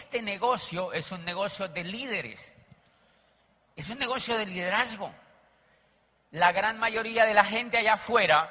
[0.00, 2.54] este negocio es un negocio de líderes,
[3.76, 5.14] es un negocio de liderazgo.
[6.30, 8.50] La gran mayoría de la gente allá afuera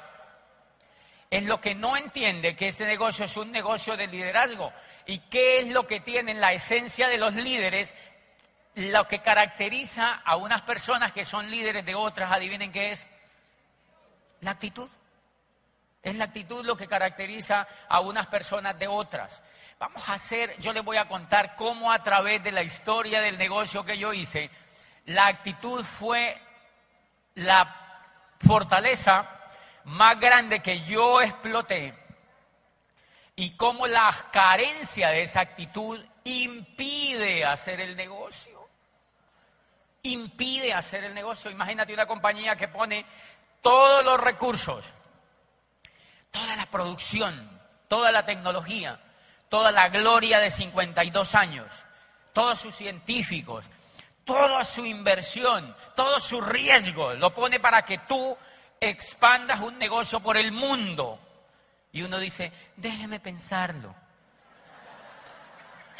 [1.28, 4.72] es lo que no entiende que este negocio es un negocio de liderazgo.
[5.06, 7.96] ¿Y qué es lo que tienen la esencia de los líderes?
[8.76, 13.08] Lo que caracteriza a unas personas que son líderes de otras, adivinen qué es.
[14.40, 14.88] La actitud.
[16.02, 19.42] Es la actitud lo que caracteriza a unas personas de otras.
[19.78, 23.38] Vamos a hacer, yo les voy a contar cómo a través de la historia del
[23.38, 24.50] negocio que yo hice,
[25.06, 26.40] la actitud fue
[27.34, 27.76] la
[28.40, 29.28] fortaleza
[29.84, 31.94] más grande que yo exploté
[33.36, 38.68] y cómo la carencia de esa actitud impide hacer el negocio.
[40.02, 41.50] Impide hacer el negocio.
[41.50, 43.04] Imagínate una compañía que pone
[43.62, 44.94] todos los recursos,
[46.30, 49.00] toda la producción, toda la tecnología,
[49.48, 51.84] toda la gloria de 52 años,
[52.32, 53.66] todos sus científicos,
[54.24, 58.36] toda su inversión, todo su riesgo, lo pone para que tú
[58.80, 61.18] expandas un negocio por el mundo.
[61.92, 63.94] Y uno dice, déjeme pensarlo.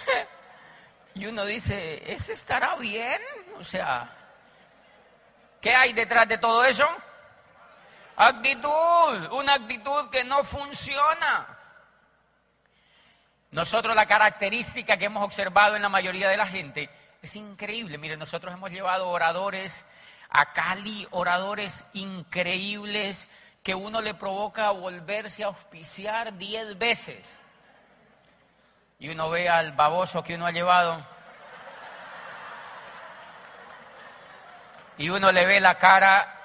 [1.15, 3.21] y uno dice, ¿ese estará bien?
[3.59, 4.17] O sea,
[5.61, 6.89] ¿qué hay detrás de todo eso?
[8.23, 11.57] Actitud, una actitud que no funciona.
[13.51, 16.91] Nosotros la característica que hemos observado en la mayoría de la gente
[17.23, 17.97] es increíble.
[17.97, 19.87] Miren, nosotros hemos llevado oradores
[20.29, 23.31] a Cali, oradores increíbles
[23.63, 27.41] que uno le provoca volverse a auspiciar diez veces.
[28.99, 31.03] Y uno ve al baboso que uno ha llevado.
[34.99, 36.37] Y uno le ve la cara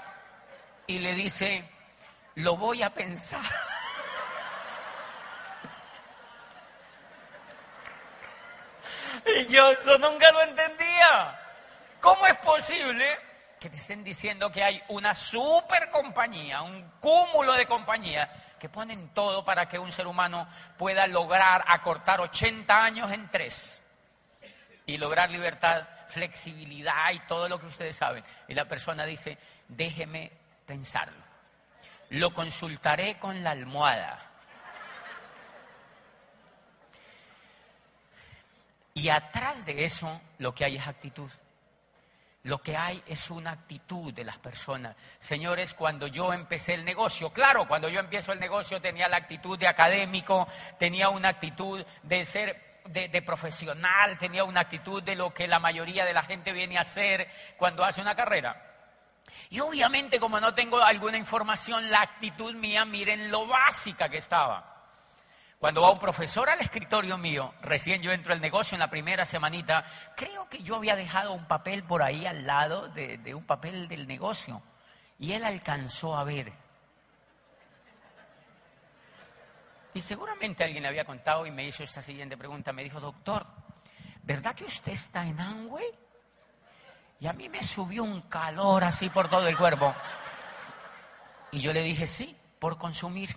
[0.87, 1.63] y le dice,
[2.35, 3.41] lo voy a pensar.
[9.25, 11.39] Y yo eso nunca lo entendía.
[11.99, 13.17] ¿Cómo es posible
[13.59, 18.29] que te estén diciendo que hay una super compañía, un cúmulo de compañías
[18.59, 20.47] que ponen todo para que un ser humano
[20.77, 23.81] pueda lograr acortar 80 años en tres
[24.85, 28.23] y lograr libertad, flexibilidad y todo lo que ustedes saben?
[28.47, 30.31] Y la persona dice, déjeme
[30.65, 31.23] pensarlo.
[32.09, 34.31] Lo consultaré con la almohada.
[38.93, 41.29] Y atrás de eso lo que hay es actitud.
[42.43, 44.95] Lo que hay es una actitud de las personas.
[45.17, 49.57] Señores, cuando yo empecé el negocio, claro, cuando yo empiezo el negocio tenía la actitud
[49.57, 55.47] de académico, tenía una actitud de ser de, profesional, tenía una actitud de lo que
[55.47, 57.27] la mayoría de la gente viene a hacer
[57.57, 58.74] cuando hace una carrera.
[59.49, 64.75] Y obviamente como no tengo alguna información, la actitud mía, miren lo básica que estaba.
[65.59, 69.25] Cuando va un profesor al escritorio mío, recién yo entro al negocio en la primera
[69.25, 69.83] semanita,
[70.15, 74.05] creo que yo había dejado un papel por ahí al lado de, un papel del
[74.05, 74.61] negocio.
[75.17, 76.51] Y él alcanzó a ver.
[79.93, 82.73] Y seguramente alguien le había contado y me hizo esta siguiente pregunta.
[82.73, 83.47] Me dijo, doctor,
[84.23, 86.04] ¿verdad que usted está en Angüe?
[87.19, 89.93] Y a mí me subió un calor así por todo el cuerpo.
[91.51, 93.35] Y yo le dije, sí, por consumir.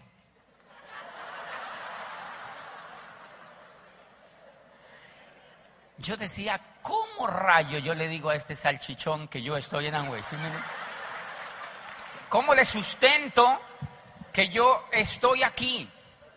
[5.99, 10.23] yo decía, ¿cómo rayo yo le digo a este salchichón que yo estoy en Amway?
[12.29, 13.61] ¿Cómo le sustento
[14.33, 15.89] que yo estoy aquí?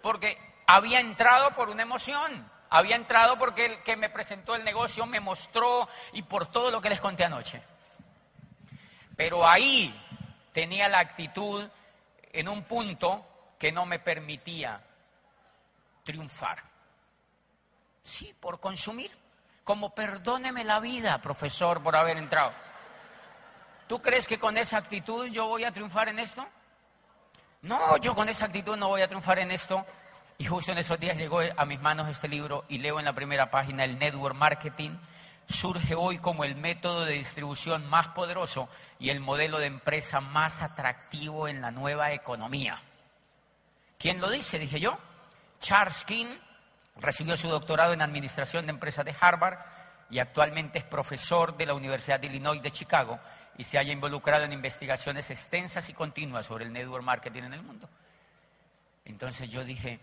[0.02, 5.06] Porque había entrado por una emoción, había entrado porque el que me presentó el negocio
[5.06, 7.62] me mostró y por todo lo que les conté anoche.
[9.16, 9.94] Pero ahí
[10.54, 11.70] tenía la actitud
[12.32, 13.26] en un punto
[13.60, 14.82] que no me permitía
[16.04, 16.64] triunfar.
[18.02, 19.16] Sí, por consumir
[19.64, 22.54] como perdóneme la vida, profesor, por haber entrado.
[23.88, 26.48] ¿Tú crees que con esa actitud yo voy a triunfar en esto?
[27.62, 29.86] No, yo con esa actitud no voy a triunfar en esto.
[30.42, 33.14] Y justo en esos días llegó a mis manos este libro y leo en la
[33.14, 34.98] primera página el network marketing
[35.48, 38.68] surge hoy como el método de distribución más poderoso
[38.98, 42.82] y el modelo de empresa más atractivo en la nueva economía.
[44.00, 44.58] ¿Quién lo dice?
[44.58, 44.98] Dije yo.
[45.60, 46.26] Charles King,
[46.96, 49.60] Recibió su doctorado en Administración de Empresas de Harvard
[50.10, 53.20] y actualmente es profesor de la Universidad de Illinois de Chicago
[53.60, 57.62] y se haya involucrado en investigaciones extensas y continuas sobre el network marketing en el
[57.62, 57.88] mundo.
[59.06, 60.00] Entonces yo dije,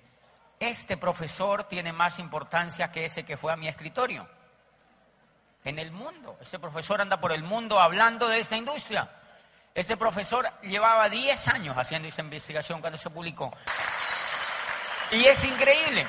[0.61, 4.29] este profesor tiene más importancia que ese que fue a mi escritorio.
[5.65, 6.39] En el mundo.
[6.41, 9.11] Este profesor anda por el mundo hablando de esta industria.
[9.75, 13.53] Este profesor llevaba 10 años haciendo esa investigación cuando se publicó.
[15.13, 16.07] Y es increíble.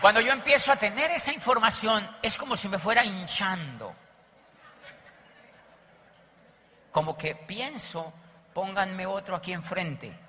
[0.00, 3.94] Cuando yo empiezo a tener esa información, es como si me fuera hinchando.
[6.92, 8.12] Como que pienso,
[8.54, 10.27] pónganme otro aquí enfrente.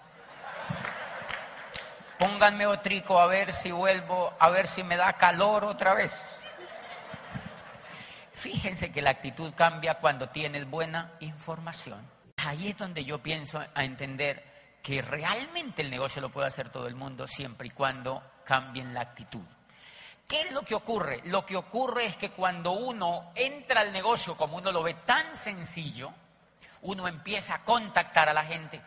[2.20, 6.42] Pónganme otrico a ver si vuelvo, a ver si me da calor otra vez.
[8.34, 12.06] Fíjense que la actitud cambia cuando tienes buena información.
[12.46, 16.88] Ahí es donde yo pienso a entender que realmente el negocio lo puede hacer todo
[16.88, 19.46] el mundo siempre y cuando cambien la actitud.
[20.28, 21.22] ¿Qué es lo que ocurre?
[21.24, 25.38] Lo que ocurre es que cuando uno entra al negocio como uno lo ve tan
[25.38, 26.12] sencillo,
[26.82, 28.82] uno empieza a contactar a la gente.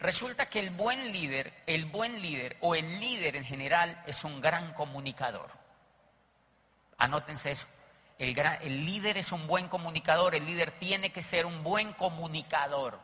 [0.00, 4.40] Resulta que el buen líder, el buen líder o el líder en general es un
[4.40, 5.50] gran comunicador.
[6.98, 7.66] Anótense eso.
[8.18, 8.34] El,
[8.84, 12.98] líder es un buen comunicador, el líder tiene que ser un buen comunicador.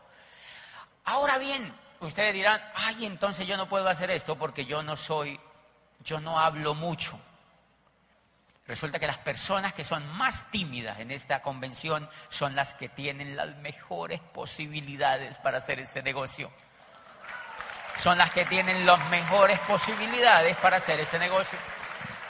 [1.05, 5.38] Ahora bien, ustedes dirán, ay, entonces yo no puedo hacer esto porque yo no soy,
[6.02, 7.19] yo no hablo mucho.
[8.67, 13.37] Resulta que las personas que son más tímidas en esta convención son las que tienen
[13.37, 16.50] las mejores posibilidades para hacer este negocio.
[17.96, 21.58] Son las que tienen las mejores posibilidades para hacer ese negocio.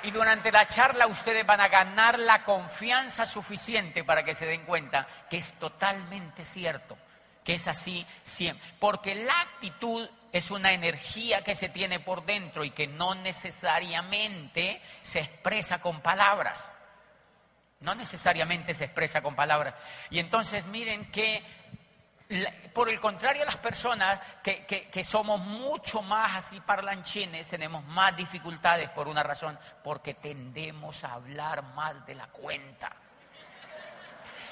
[0.05, 4.65] Y durante la charla ustedes van a ganar la confianza suficiente para que se den
[4.65, 6.99] cuenta que es totalmente cierto,
[7.43, 8.63] que es así siempre.
[8.79, 14.83] Porque la actitud es una energía que se tiene por dentro y que no necesariamente
[15.01, 16.75] se expresa con palabras.
[17.81, 19.75] No necesariamente se expresa con palabras.
[20.11, 21.43] Y entonces miren que,
[22.73, 29.09] por el contrario, las personas que, somos mucho más así parlanchines tenemos más dificultades por
[29.09, 32.91] una razón, porque tendemos a hablar más de la cuenta.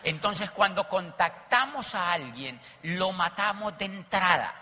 [0.04, 4.54] Entonces cuando contactamos a alguien, lo matamos de entrada.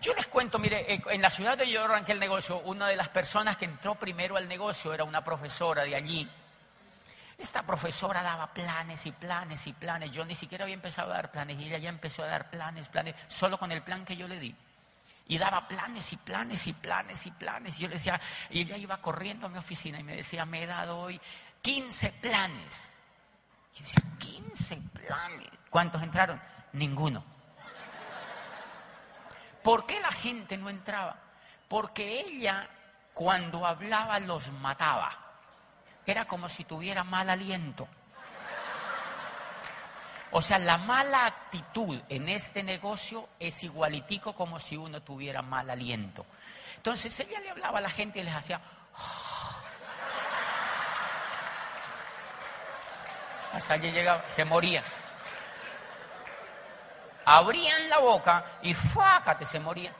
[0.00, 2.94] Yo les cuento, mire, eh, en la ciudad de yo arranqué el negocio, una de
[2.94, 6.30] las personas que entró primero al negocio era una profesora de allí.
[7.38, 10.10] Esta profesora daba planes y planes y planes.
[10.10, 12.88] Yo ni siquiera había empezado a dar planes y ella ya empezó a dar planes,
[12.88, 14.54] planes, solo con el plan que yo le di.
[15.28, 17.78] Y daba planes y planes y planes y planes.
[17.78, 18.20] Y yo le decía,
[18.50, 21.20] y ella iba corriendo a mi oficina y me decía, me he dado hoy
[21.62, 22.90] 15 planes.
[23.74, 25.48] Yo decía, 15 planes.
[25.70, 26.42] ¿Cuántos entraron?
[26.72, 27.24] Ninguno.
[29.62, 31.16] ¿Por qué la gente no entraba?
[31.68, 32.68] Porque ella
[33.14, 35.27] cuando hablaba los mataba.
[36.08, 37.86] Era como si tuviera mal aliento.
[40.32, 45.70] O sea, la mala actitud en este negocio es igualitico como si uno tuviera mal
[45.70, 46.26] aliento.
[46.76, 48.60] Entonces ella le hablaba a la gente y les hacía...
[53.52, 54.82] Hasta allí llegaba, se moría
[57.28, 59.92] abrían la boca y fácate, se moría.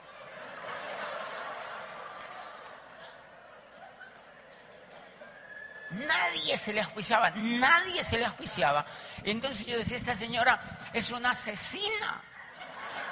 [6.06, 8.84] Nadie se le auspiciaba, nadie se le auspiciaba.
[9.24, 10.60] Entonces yo decía, esta señora
[10.92, 12.22] es una asesina.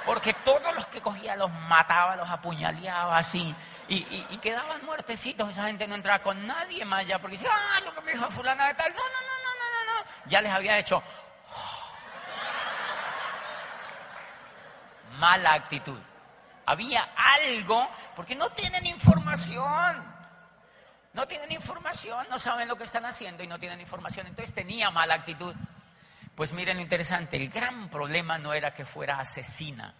[0.04, 3.54] Porque todos los que cogía los mataba, los apuñaleaba así.
[3.88, 5.50] Y, quedaban muertecitos.
[5.50, 7.18] Esa gente no entraba con nadie más ya.
[7.18, 8.92] Porque decía, ah, lo que me dijo fulana de tal.
[8.92, 10.10] No, no, no, no, no, no, no.
[10.26, 11.02] Ya les había hecho
[15.18, 15.98] mala actitud.
[16.66, 20.15] Había algo, porque no tienen información.
[21.16, 24.26] No tienen información, no saben lo que están haciendo y no tienen información.
[24.26, 25.54] Entonces tenía mala actitud.
[26.34, 29.94] Pues miren lo interesante, el gran problema no era que fuera asesina,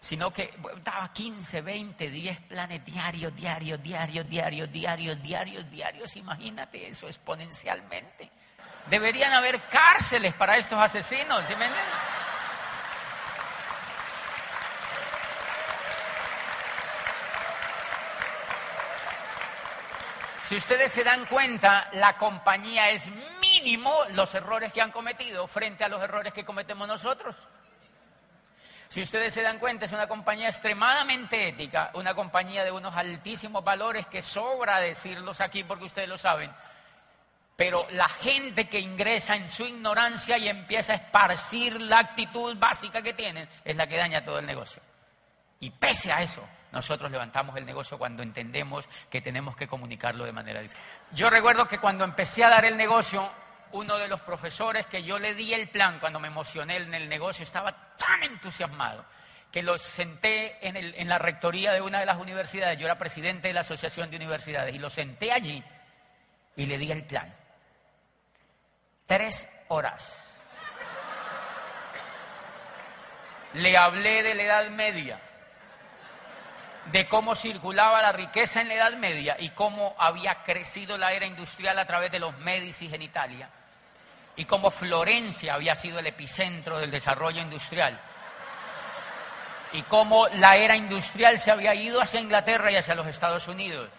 [0.00, 6.16] sino que daba 15, 20, 10 planes diarios, diarios, diarios, diarios, diarios, diarios, diarios.
[6.16, 8.28] Imagínate eso exponencialmente.
[8.90, 12.27] Deberían haber cárceles para estos asesinos, ¿sí me entienden?
[20.48, 25.84] Si ustedes se dan cuenta, la compañía es mínimo los errores que han cometido frente
[25.84, 27.36] a los errores que cometemos nosotros.
[28.88, 33.62] Si ustedes se dan cuenta, es una compañía extremadamente ética, una compañía de unos altísimos
[33.62, 36.50] valores que sobra decirlos aquí porque ustedes lo saben.
[37.54, 43.02] Pero la gente que ingresa en su ignorancia y empieza a esparcir la actitud básica
[43.02, 44.80] que tienen es la que daña todo el negocio.
[45.60, 50.32] Y pese a eso, nosotros levantamos el negocio cuando entendemos que tenemos que comunicarlo de
[50.32, 50.90] manera diferente.
[51.12, 53.28] Yo recuerdo que cuando empecé a dar el negocio,
[53.72, 57.08] uno de los profesores que yo le di el plan cuando me emocioné en el
[57.08, 59.04] negocio estaba tan entusiasmado
[59.50, 63.48] que lo senté en, en la rectoría de una de las universidades, yo era presidente
[63.48, 65.64] de la Asociación de Universidades, y lo senté allí
[66.54, 67.34] y le di el plan.
[69.06, 70.42] Tres horas.
[73.54, 75.18] Le hablé de la Edad Media
[76.92, 81.26] de cómo circulaba la riqueza en la Edad Media y cómo había crecido la era
[81.26, 83.50] industrial a través de los Medici en Italia
[84.36, 88.00] y cómo Florencia había sido el epicentro del desarrollo industrial
[89.72, 93.90] y cómo la era industrial se había ido hacia Inglaterra y hacia los Estados Unidos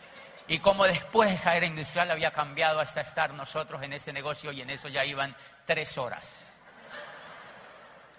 [0.48, 4.62] y cómo después esa era industrial había cambiado hasta estar nosotros en este negocio y
[4.62, 6.58] en eso ya iban tres horas.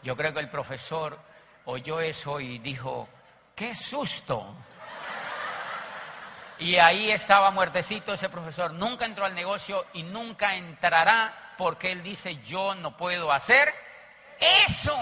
[0.05, 1.19] Yo creo que el profesor
[1.65, 3.09] oyó eso y dijo,
[3.61, 4.55] ¡qué susto!
[6.61, 8.73] Y ahí estaba muertecito ese profesor.
[8.73, 13.71] Nunca entró al negocio y nunca entrará porque él dice, yo no puedo hacer
[14.65, 14.97] eso.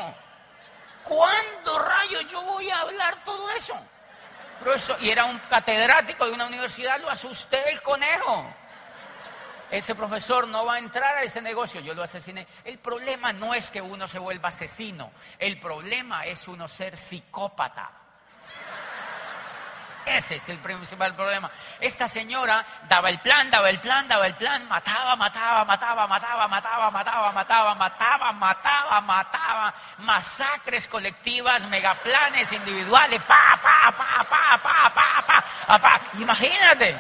[1.04, 3.76] ¿Cuándo rayo yo voy a hablar todo eso?
[4.98, 8.52] y era un catedrático de una universidad, lo asusté el conejo.
[9.70, 12.44] Ese profesor no va a entrar a ese negocio, yo lo asesiné.
[12.64, 17.97] El problema no es que uno se vuelva asesino, el problema es uno ser psicópata.
[20.08, 21.50] Ese es el principal problema.
[21.80, 26.48] Esta señora daba el plan, daba el plan, daba el plan, mataba, mataba, mataba, mataba,
[26.48, 34.94] mataba, mataba, mataba, mataba, mataba, mataba, masacres colectivas, megaplanes individuales, pa, pa, pa, pa, pa,
[34.94, 36.96] pa, pa, pa, imagínate.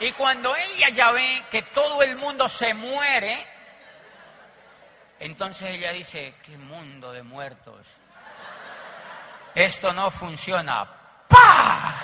[0.00, 3.46] Y cuando ella ya ve que todo el mundo se muere,
[5.20, 7.86] entonces ella dice, qué mundo de muertos.
[9.54, 10.97] Esto no funciona.
[11.28, 11.94] ¡Pah!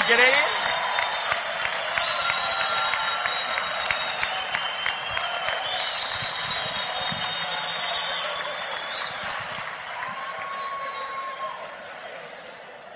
[0.00, 0.56] Increíble.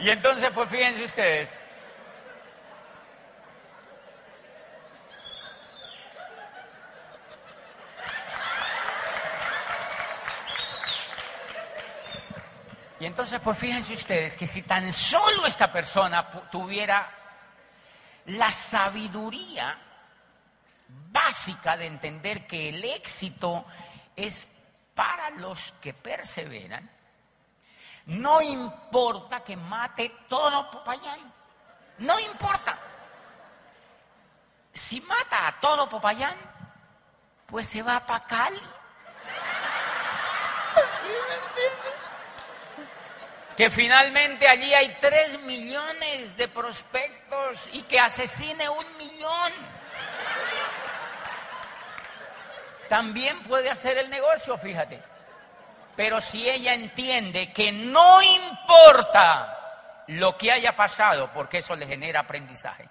[0.00, 1.54] Y entonces, pues fíjense ustedes,
[13.10, 17.10] entonces, pues fíjense ustedes que si tan solo esta persona tuviera
[18.26, 19.76] la sabiduría
[21.10, 23.64] básica de entender que el éxito
[24.14, 24.46] es
[24.94, 26.88] para los que perseveran,
[28.06, 31.34] no importa que mate todo Popayán,
[31.98, 32.78] no importa.
[34.72, 36.36] Si mata a todo Popayán,
[37.46, 38.60] pues se va para Cali.
[43.60, 49.52] Que finalmente allí hay tres millones de prospectos y que asesine un millón.
[52.88, 55.02] También puede hacer el negocio, fíjate.
[55.94, 62.20] Pero si ella entiende que no importa lo que haya pasado, porque eso le genera
[62.20, 62.88] aprendizaje.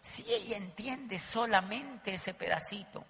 [0.00, 3.04] Si ella entiende solamente ese pedacito,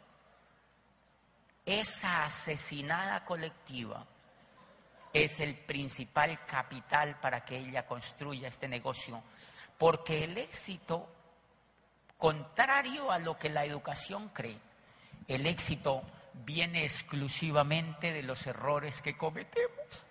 [1.67, 4.07] esa asesinada colectiva
[5.15, 9.23] es el principal capital para que ella construya este negocio,
[9.79, 11.09] porque el éxito,
[12.19, 14.59] contrario a lo que la educación cree,
[15.29, 16.03] el éxito
[16.45, 20.07] viene exclusivamente de los errores que cometemos.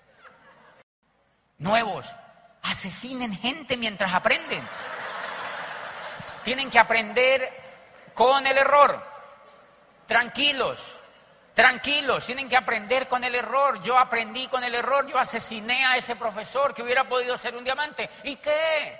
[1.57, 2.15] Nuevos,
[2.61, 4.65] asesinen gente mientras aprenden.
[6.45, 7.41] Tienen que aprender
[8.13, 9.05] con el error,
[10.07, 11.02] tranquilos,
[11.53, 13.81] Tranquilos, tienen que aprender con el error.
[13.81, 17.63] Yo aprendí con el error, yo asesiné a ese profesor que hubiera podido ser un
[17.63, 18.09] diamante.
[18.23, 18.99] ¿Y qué?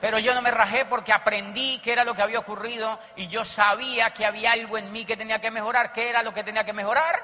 [0.00, 3.44] Pero yo no me rajé porque aprendí qué era lo que había ocurrido y yo
[3.44, 5.92] sabía que había algo en mí que tenía que mejorar.
[5.92, 7.22] ¿Qué era lo que tenía que mejorar?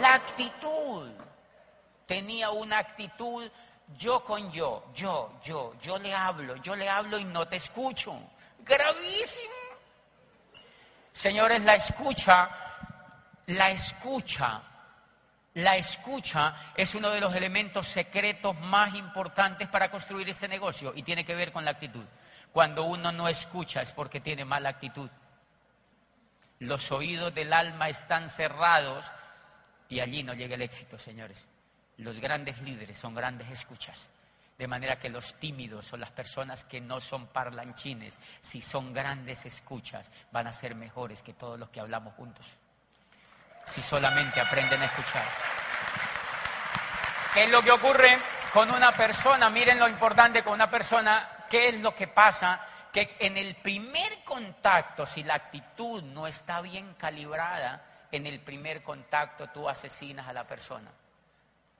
[0.00, 1.10] La actitud.
[2.06, 3.48] Tenía una actitud
[3.96, 8.20] yo con yo, yo, yo, yo le hablo, yo le hablo y no te escucho.
[8.60, 9.57] Gravísimo.
[11.12, 12.48] Señores, la escucha,
[13.46, 14.62] la escucha,
[15.54, 21.02] la escucha es uno de los elementos secretos más importantes para construir ese negocio y
[21.02, 22.04] tiene que ver con la actitud.
[22.52, 25.10] Cuando uno no escucha es porque tiene mala actitud.
[26.60, 29.12] Los oídos del alma están cerrados
[29.88, 31.48] y allí no llega el éxito, señores.
[31.96, 34.10] Los grandes líderes son grandes escuchas.
[34.58, 39.46] De manera que los tímidos o las personas que no son parlanchines, si son grandes
[39.46, 42.50] escuchas, van a ser mejores que todos los que hablamos juntos.
[43.64, 45.22] Si solamente aprenden a escuchar.
[47.32, 48.18] ¿Qué es lo que ocurre
[48.52, 49.48] con una persona?
[49.48, 51.46] Miren lo importante con una persona.
[51.48, 52.60] ¿Qué es lo que pasa?
[52.92, 58.82] Que en el primer contacto, si la actitud no está bien calibrada, en el primer
[58.82, 60.90] contacto tú asesinas a la persona.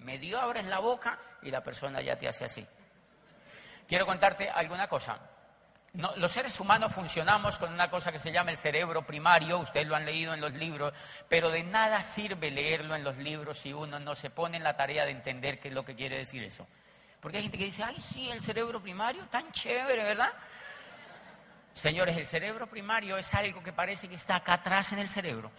[0.00, 2.67] Medio abres la boca y la persona ya te hace así.
[3.87, 5.19] Quiero contarte alguna cosa.
[5.95, 9.97] los seres humanos funcionamos con una cosa que se llama el cerebro primario, ustedes lo
[9.97, 10.93] han leído en los libros,
[11.28, 14.76] pero de nada sirve leerlo en los libros si uno no se pone en la
[14.76, 16.67] tarea de entender qué es lo que quiere decir eso.
[17.21, 20.33] Porque hay gente que dice, ay, sí, el cerebro primario, tan chévere, ¿verdad?
[21.75, 25.50] Señores, el cerebro primario es algo que parece que está acá atrás en el cerebro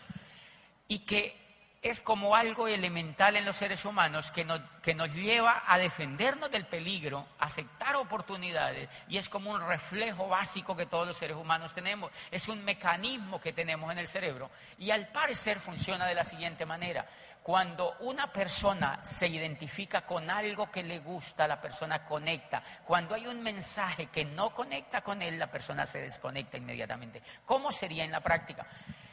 [0.87, 1.38] y que
[1.81, 6.51] es como algo elemental en los seres humanos que nos, que nos, lleva a defendernos
[6.51, 11.73] del peligro, aceptar oportunidades y es como un reflejo básico que todos los seres humanos
[11.73, 12.11] tenemos.
[12.31, 16.65] Es un mecanismo que tenemos en el cerebro y al parecer funciona de la siguiente
[16.65, 17.07] manera.
[17.41, 22.61] Cuando una persona se identifica con algo que le gusta, la persona conecta.
[22.83, 27.23] Cuando hay un mensaje que no conecta con él, la persona se desconecta inmediatamente.
[27.45, 28.67] ¿Cómo sería en la práctica?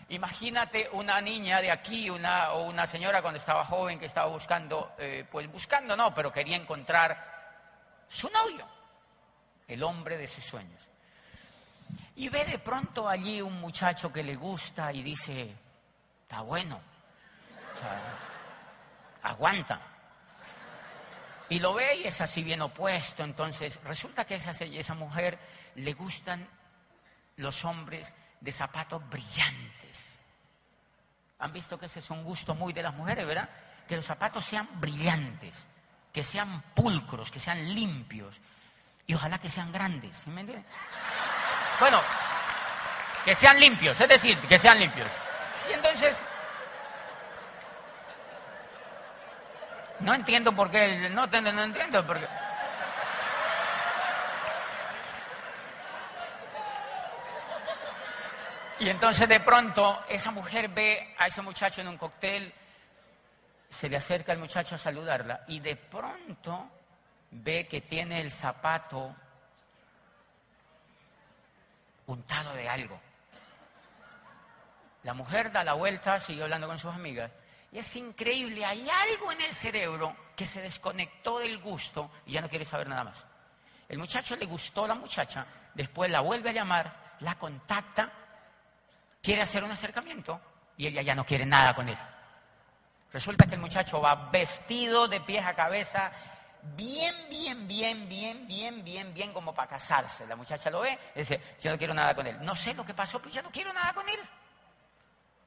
[0.08, 4.94] Imagínate una niña de aquí una, o una señora cuando estaba joven que estaba buscando,
[4.98, 8.66] eh, pues buscando no, pero quería encontrar su novio,
[9.66, 10.88] el hombre de sus sueños.
[12.14, 15.54] Y ve de pronto allí un muchacho que le gusta y dice,
[16.22, 16.80] está bueno,
[17.74, 18.00] o sea,
[19.24, 19.80] aguanta.
[21.48, 23.22] Y lo ve y es así bien opuesto.
[23.22, 25.38] Entonces, resulta que esa, esa mujer
[25.74, 26.48] le gustan
[27.36, 30.18] los hombres de zapatos brillantes.
[31.38, 33.48] Han visto que ese es un gusto muy de las mujeres, ¿verdad?
[33.88, 35.66] Que los zapatos sean brillantes,
[36.12, 38.40] que sean pulcros, que sean limpios
[39.06, 40.26] y ojalá que sean grandes.
[40.28, 40.66] ¿Me entiendes?
[41.78, 42.00] Bueno,
[43.24, 45.08] que sean limpios, es decir, que sean limpios.
[45.68, 46.24] Y entonces,
[50.00, 52.26] no entiendo por qué, no, no entiendo por qué.
[58.78, 62.52] Y entonces de pronto esa mujer ve a ese muchacho en un cóctel,
[63.70, 66.70] se le acerca al muchacho a saludarla y de pronto
[67.30, 69.14] ve que tiene el zapato
[72.06, 73.00] untado de algo.
[75.04, 77.30] La mujer da la vuelta, sigue hablando con sus amigas
[77.72, 82.42] y es increíble, hay algo en el cerebro que se desconectó del gusto y ya
[82.42, 83.24] no quiere saber nada más.
[83.88, 88.12] El muchacho le gustó a la muchacha, después la vuelve a llamar, la contacta
[89.26, 90.40] quiere hacer un acercamiento
[90.76, 91.98] y ella ya no quiere nada con él.
[93.12, 96.12] Resulta que el muchacho va vestido de pies a cabeza,
[96.76, 100.28] bien, bien, bien, bien, bien, bien, bien, como para casarse.
[100.28, 102.36] La muchacha lo ve y dice, yo no quiero nada con él.
[102.42, 104.20] No sé lo que pasó, pero yo no quiero nada con él.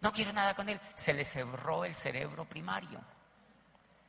[0.01, 0.77] No quiero nada con él.
[0.93, 2.99] Se le cerró el cerebro primario.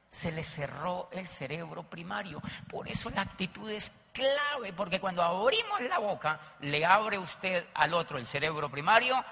[0.09, 2.43] Se le cerró el cerebro primario.
[2.69, 7.95] Por eso la actitud es clave, porque cuando abrimos la boca, le abre usted al
[7.95, 9.25] otro el cerebro primario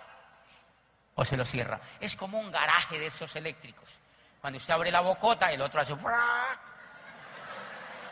[1.18, 1.80] o se lo cierra.
[1.98, 3.88] Es como un garaje de esos eléctricos.
[4.40, 5.96] Cuando usted abre la bocota, el otro hace...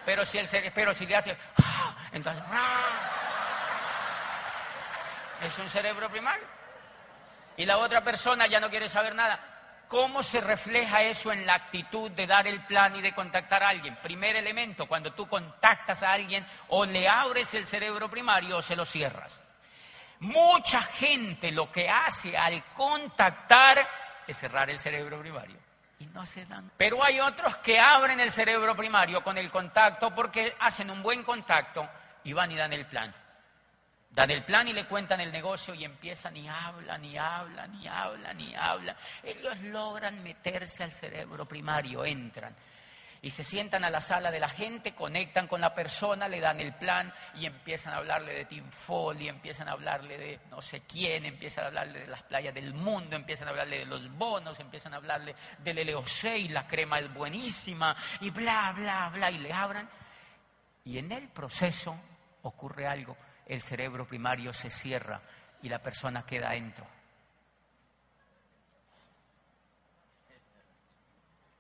[0.05, 1.37] Pero si, el, pero si le hace...
[2.13, 2.43] Entonces...
[5.41, 6.45] Es un cerebro primario.
[7.57, 9.39] Y la otra persona ya no quiere saber nada.
[9.87, 13.69] ¿Cómo se refleja eso en la actitud de dar el plan y de contactar a
[13.69, 13.95] alguien?
[14.03, 18.75] Primer elemento, cuando tú contactas a alguien o le abres el cerebro primario o se
[18.75, 19.46] lo cierras.
[20.21, 23.87] Mucha gente lo que hace al contactar
[24.27, 25.57] es cerrar el cerebro primario.
[25.99, 26.71] Y no se dan.
[26.77, 31.23] Pero hay otros que abren el cerebro primario con el contacto porque hacen un buen
[31.23, 31.89] contacto
[32.25, 33.15] y van y dan el plan.
[34.11, 37.87] Dan el plan y le cuentan el negocio y empiezan y hablan y hablan y
[37.87, 38.97] hablan y hablan.
[39.23, 42.55] Ellos logran meterse al cerebro primario, entran
[43.27, 46.61] y se sientan a la sala de la gente, conectan con la persona, le dan
[46.61, 50.83] el plan y empiezan a hablarle de Tim Foley, empiezan a hablarle de no sé
[50.83, 54.61] quién, empiezan a hablarle de las playas del mundo, empiezan a hablarle de los bonos,
[54.61, 59.53] empiezan a hablarle del LOC la crema es buenísima y bla, bla, bla, y le
[59.53, 59.91] abran.
[60.85, 61.99] Y en el proceso
[62.43, 65.21] ocurre algo, el cerebro primario se cierra
[65.63, 66.87] y la persona queda adentro.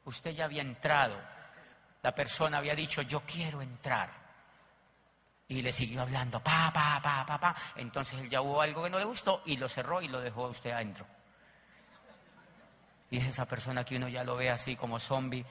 [0.05, 1.36] Usted ya había entrado
[2.07, 4.09] la persona había dicho, yo quiero entrar.
[5.49, 7.57] Y le siguió hablando, pa, pa, pa, pa, pa.
[7.75, 10.45] Entonces él ya hubo algo que no le gustó y lo cerró y lo dejó
[10.45, 11.05] a usted adentro.
[13.11, 15.45] Y es esa persona que uno ya lo ve así como zombie.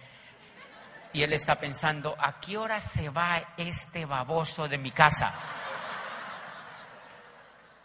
[1.11, 5.33] Y él está pensando, ¿a qué hora se va este baboso de mi casa?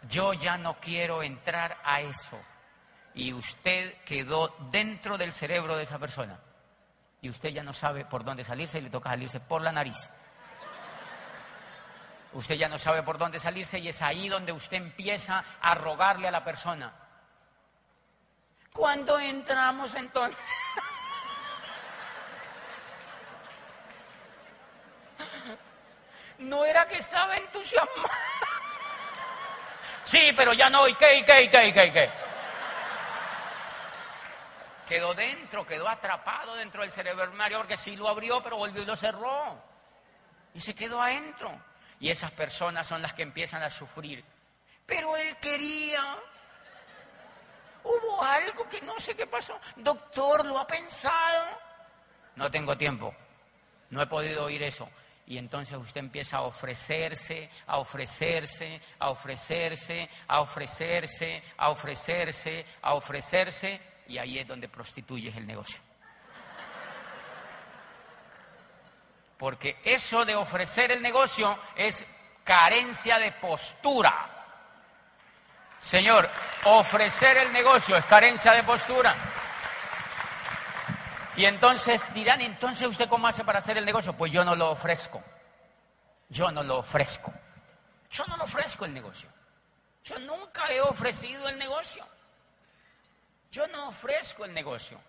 [0.07, 2.39] Yo ya no quiero entrar a eso.
[3.15, 6.39] Y usted quedó dentro del cerebro de esa persona
[7.21, 10.09] y usted ya no sabe por dónde salirse y le toca salirse por la nariz.
[12.33, 16.27] Usted ya no sabe por dónde salirse y es ahí donde usted empieza a rogarle
[16.27, 16.93] a la persona.
[18.73, 20.43] ¿Cuándo entramos entonces?
[26.39, 28.09] no era que estaba entusiasmado.
[30.03, 32.09] Sí, pero ya no, ¿y qué, y qué, y qué, y qué, y qué?
[34.91, 38.85] Quedó dentro, quedó atrapado dentro del cerebro Mario, porque sí lo abrió, pero volvió y
[38.85, 39.57] lo cerró.
[40.53, 41.49] Y se quedó adentro.
[42.01, 44.21] Y esas personas son las que empiezan a sufrir.
[44.85, 46.03] Pero él quería.
[47.85, 49.57] Hubo algo que no sé qué pasó.
[49.77, 51.57] Doctor, ¿lo ha pensado?
[52.35, 53.15] No tengo tiempo.
[53.91, 54.89] No he podido oír eso.
[55.25, 62.93] Y entonces usted empieza a ofrecerse, a ofrecerse, a ofrecerse, a ofrecerse, a ofrecerse, a
[62.95, 65.79] ofrecerse, y ahí es donde prostituyes el negocio.
[69.37, 72.05] Porque eso de ofrecer el negocio es
[72.43, 74.27] carencia de postura.
[75.79, 76.29] Señor,
[76.65, 79.15] ofrecer el negocio es carencia de postura.
[81.37, 84.13] Y entonces dirán, entonces usted cómo hace para hacer el negocio?
[84.13, 85.23] Pues yo no lo ofrezco.
[86.27, 87.33] Yo no lo ofrezco.
[88.09, 89.29] Yo no lo ofrezco el negocio.
[90.03, 92.05] Yo nunca he ofrecido el negocio.
[93.51, 94.99] Yo no ofrezco el negocio.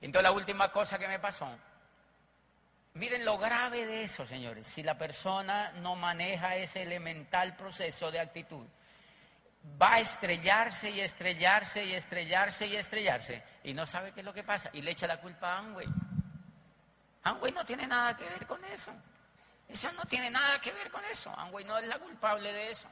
[0.00, 1.48] Entonces la última cosa que me pasó,
[2.94, 8.18] miren lo grave de eso, señores, si la persona no maneja ese elemental proceso de
[8.18, 8.66] actitud,
[9.80, 14.34] va a estrellarse y estrellarse y estrellarse y estrellarse y no sabe qué es lo
[14.34, 15.86] que pasa y le echa la culpa a Amway.
[17.22, 18.92] Amway no tiene nada que ver con eso.
[19.68, 21.32] Eso no tiene nada que ver con eso.
[21.38, 22.88] Amway no es la culpable de eso.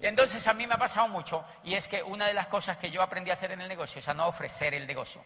[0.00, 2.78] Y entonces a mí me ha pasado mucho y es que una de las cosas
[2.78, 5.22] que yo aprendí a hacer en el negocio es a no ofrecer el negocio.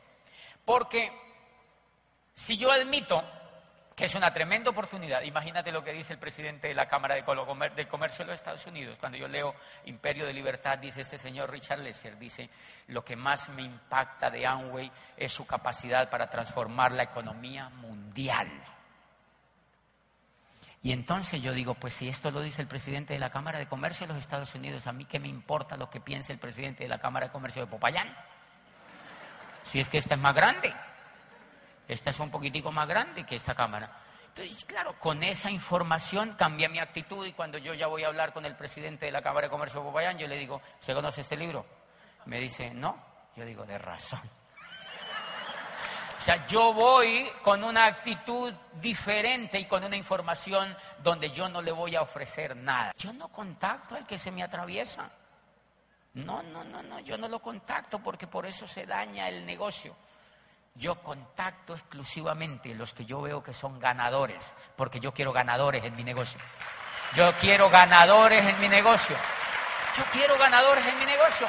[0.64, 1.12] Porque
[2.34, 3.22] si yo admito
[3.94, 5.22] que es una tremenda oportunidad.
[5.22, 7.24] Imagínate lo que dice el presidente de la Cámara de
[7.88, 8.98] Comercio de los Estados Unidos.
[8.98, 12.50] Cuando yo leo Imperio de Libertad, dice este señor Richard Lesser, dice,
[12.88, 18.48] lo que más me impacta de Amway es su capacidad para transformar la economía mundial.
[20.84, 23.66] Y entonces yo digo, pues si esto lo dice el presidente de la Cámara de
[23.66, 26.82] Comercio de los Estados Unidos, a mí qué me importa lo que piense el presidente
[26.82, 28.06] de la Cámara de Comercio de Popayán.
[29.62, 30.74] Si es que esta es más grande.
[31.88, 33.98] Esta es un poquitico más grande que esta cámara.
[34.28, 38.34] Entonces, claro, con esa información cambia mi actitud y cuando yo ya voy a hablar
[38.34, 41.22] con el presidente de la Cámara de Comercio de Popayán, yo le digo, ¿se conoce
[41.22, 41.64] este libro?
[42.26, 43.02] Me dice, no.
[43.34, 44.20] Yo digo, de razón.
[46.24, 51.60] O sea, yo voy con una actitud diferente y con una información donde yo no
[51.60, 52.94] le voy a ofrecer nada.
[52.96, 55.10] Yo no contacto al que se me atraviesa.
[56.14, 59.94] No, no, no, no, yo no lo contacto porque por eso se daña el negocio.
[60.74, 65.94] Yo contacto exclusivamente los que yo veo que son ganadores, porque yo quiero ganadores en
[65.94, 66.40] mi negocio.
[67.14, 69.14] Yo quiero ganadores en mi negocio.
[69.94, 71.46] Yo quiero ganadores en mi negocio.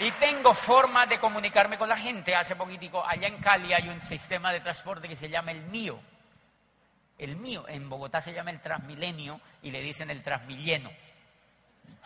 [0.00, 2.34] Y tengo forma de comunicarme con la gente.
[2.34, 5.98] Hace poquitico, allá en Cali hay un sistema de transporte que se llama el mío.
[7.18, 7.66] El mío.
[7.68, 10.90] En Bogotá se llama el Transmilenio y le dicen el Transmilleno.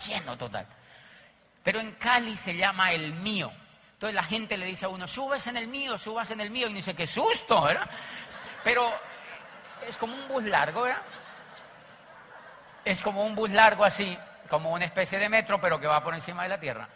[0.06, 0.66] Lleno total.
[1.62, 3.52] Pero en Cali se llama el mío.
[3.92, 6.66] Entonces la gente le dice a uno, subes en el mío, subas en el mío,
[6.68, 7.88] y dice, qué susto, ¿verdad?
[8.64, 8.92] Pero
[9.86, 11.02] es como un bus largo, ¿verdad?
[12.84, 16.14] Es como un bus largo así, como una especie de metro, pero que va por
[16.14, 16.88] encima de la tierra.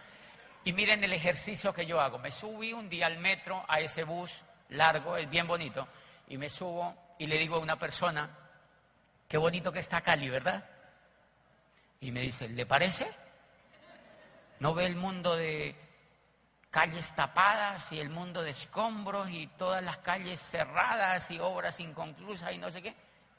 [0.66, 2.18] Y miren el ejercicio que yo hago.
[2.18, 5.86] Me subí un día al metro, a ese bus largo, es bien bonito,
[6.26, 8.28] y me subo y le digo a una persona,
[9.28, 10.68] qué bonito que está Cali, ¿verdad?
[12.00, 13.08] Y me dice, ¿le parece?
[14.58, 15.76] ¿No ve el mundo de
[16.68, 22.52] calles tapadas y el mundo de escombros y todas las calles cerradas y obras inconclusas
[22.52, 22.92] y no sé qué.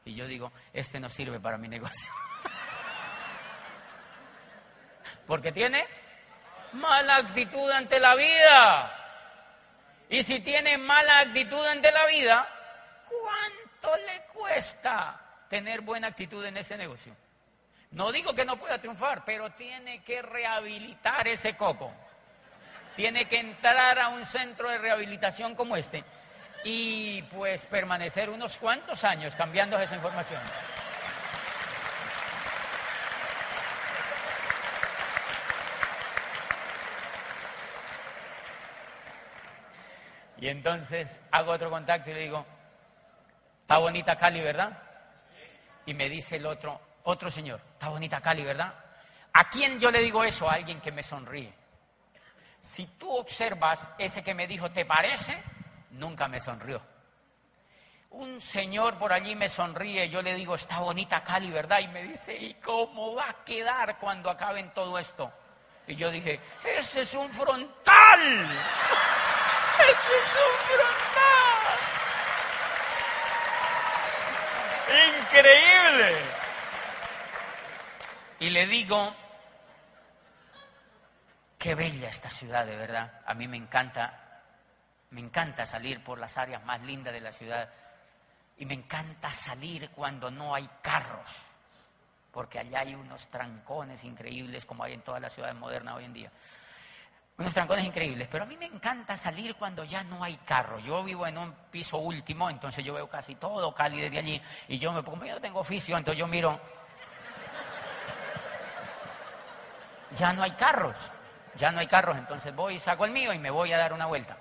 [0.06, 2.10] Y yo digo, este no sirve para mi negocio.
[5.28, 6.07] Porque tiene
[6.74, 8.94] mala actitud ante la vida.
[10.10, 12.48] Y si tiene mala actitud ante la vida,
[13.08, 17.16] ¿cuánto le cuesta tener buena actitud en ese negocio?
[17.92, 21.94] No digo que no pueda triunfar, pero tiene que rehabilitar ese coco
[22.98, 26.04] tiene que entrar a un centro de rehabilitación como este
[26.64, 30.42] y pues permanecer unos cuantos años cambiando esa información.
[40.40, 42.46] Y entonces hago otro contacto y le digo,
[43.62, 44.78] está bonita Cali, ¿verdad?
[45.86, 48.74] Y me dice el otro, otro señor, está bonita Cali, ¿verdad?
[49.34, 50.50] ¿A quién yo le digo eso?
[50.50, 51.54] A alguien que me sonríe.
[52.60, 55.42] Si tú observas ese que me dijo, ¿te parece?
[55.92, 56.82] Nunca me sonrió.
[58.10, 61.80] Un señor por allí me sonríe, yo le digo, está bonita Cali, ¿verdad?
[61.80, 65.32] Y me dice, ¿y cómo va a quedar cuando acaben todo esto?
[65.88, 66.40] Y yo dije,
[66.78, 68.48] ese es un frontal.
[69.84, 71.78] Es un frontal.
[75.20, 76.10] Increíble.
[78.40, 79.16] Y le digo,
[81.58, 83.22] qué bella esta ciudad, de verdad.
[83.26, 84.42] A mí me encanta,
[85.12, 87.70] me encanta salir por las áreas más lindas de la ciudad.
[88.58, 91.48] Y me encanta salir cuando no hay carros,
[92.32, 96.14] porque allá hay unos trancones increíbles como hay en todas las ciudades modernas hoy en
[96.14, 96.32] día
[97.38, 100.80] unos trancones increíbles, pero a mí me encanta salir cuando ya no hay carro.
[100.80, 104.80] Yo vivo en un piso último, entonces yo veo casi todo Cali desde allí y
[104.80, 106.60] yo me pongo, yo tengo oficio, entonces yo miro,
[110.18, 111.12] ya no hay carros,
[111.56, 114.08] ya no hay carros, entonces voy, saco el mío y me voy a dar una
[114.08, 114.36] vuelta.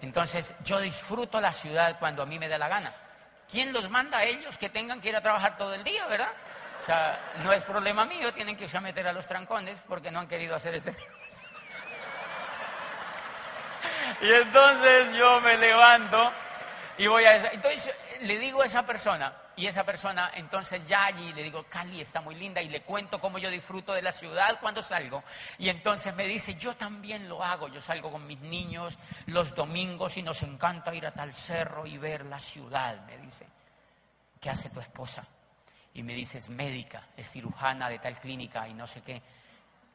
[0.00, 2.94] Entonces yo disfruto la ciudad cuando a mí me da la gana.
[3.50, 6.32] ¿Quién los manda a ellos que tengan que ir a trabajar todo el día, verdad?
[6.80, 10.10] O sea, no es problema mío, tienen que irse a meter a los trancones porque
[10.10, 11.59] no han querido hacer este negocio.
[14.22, 16.32] Y entonces yo me levanto
[16.98, 17.48] y voy a esa.
[17.48, 22.00] Entonces le digo a esa persona, y esa persona entonces ya allí le digo, Cali
[22.00, 25.24] está muy linda, y le cuento cómo yo disfruto de la ciudad cuando salgo.
[25.58, 30.16] Y entonces me dice, yo también lo hago, yo salgo con mis niños los domingos
[30.18, 33.46] y nos encanta ir a tal cerro y ver la ciudad, me dice.
[34.38, 35.26] ¿Qué hace tu esposa?
[35.94, 39.22] Y me dice, es médica, es cirujana de tal clínica y no sé qué.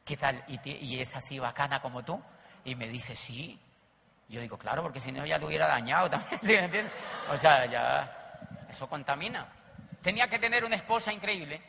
[0.04, 0.44] ¿Qué tal?
[0.48, 2.20] ¿Y, y es así bacana como tú?
[2.64, 3.58] Y me dice, sí,
[4.28, 6.92] yo digo, claro, porque si no ya lo hubiera dañado también, ¿sí me entiendes?
[7.30, 9.46] O sea, ya eso contamina.
[10.02, 11.62] Tenía que tener una esposa increíble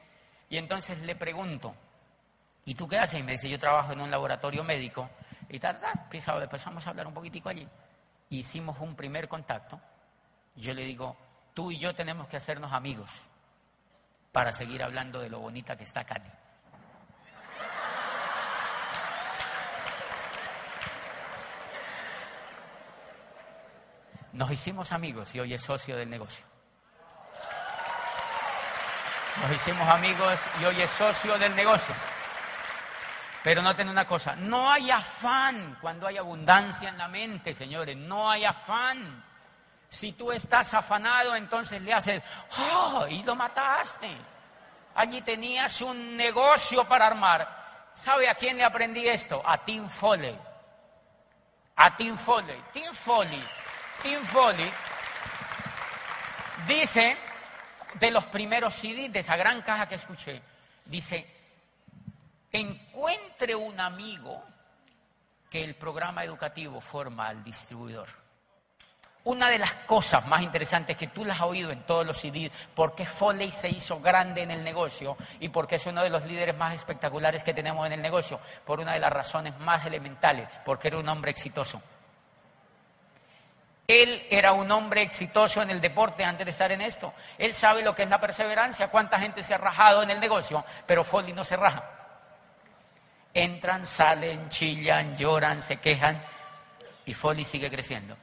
[0.50, 1.76] y entonces le pregunto,
[2.66, 3.20] ¿y tú qué haces?
[3.20, 5.10] Y me dice, yo trabajo en un laboratorio médico
[5.50, 6.08] y tal, tal.
[6.44, 7.68] Empezamos a hablar un poquitico allí.
[8.30, 9.80] Hicimos un primer contacto.
[10.56, 11.16] Yo le digo,
[11.54, 13.10] tú y yo tenemos que hacernos amigos
[14.32, 16.30] para seguir hablando de lo bonita que está Cali.
[24.34, 26.46] Nos hicimos amigos y hoy es socio del negocio.
[29.42, 31.96] Nos hicimos amigos y hoy es socio del negocio.
[33.44, 38.30] Pero noten una cosa, no hay afán cuando hay abundancia en la mente, señores, no
[38.30, 39.24] hay afán.
[39.88, 42.22] Si tú estás afanado, entonces le haces,
[42.58, 43.06] ¡oh!
[43.10, 44.10] Y lo mataste.
[44.96, 47.92] Allí tenías un negocio para armar.
[47.94, 49.42] ¿Sabe a quién le aprendí esto?
[49.46, 50.38] A Tim Foley.
[51.78, 52.62] A Tim Foley.
[52.74, 53.44] Tim Foley
[54.24, 54.72] Foley
[56.68, 57.18] dice,
[57.96, 60.42] de los primeros CDs, de esa gran caja que escuché,
[60.86, 61.26] dice,
[62.52, 64.44] encuentre un amigo
[65.50, 68.08] que el programa educativo forma al distribuidor.
[69.24, 72.50] Una de las cosas más interesantes que tú las has oído en todos los CDs,
[72.74, 76.56] porque Foley se hizo grande en el negocio y porque es uno de los líderes
[76.56, 80.88] más espectaculares que tenemos en el negocio, por una de las razones más elementales, porque
[80.88, 81.82] era un hombre exitoso.
[83.88, 87.14] Él era un hombre exitoso en el deporte antes de estar en esto.
[87.38, 90.66] Él sabe lo que es la perseverancia, cuánta gente se ha rajado en el negocio,
[90.86, 91.90] pero Foley no se raja.
[93.34, 96.22] Entran, salen, chillan, lloran, se quejan
[97.06, 98.18] y Foley sigue creciendo.